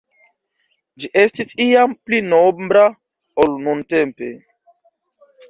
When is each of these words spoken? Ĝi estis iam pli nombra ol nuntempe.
Ĝi 1.03 1.11
estis 1.23 1.53
iam 1.65 1.93
pli 2.07 2.21
nombra 2.31 2.87
ol 3.45 3.53
nuntempe. 3.69 4.33